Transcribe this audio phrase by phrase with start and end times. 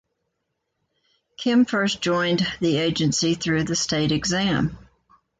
[1.37, 4.79] Kim first joined the agency through the state exam.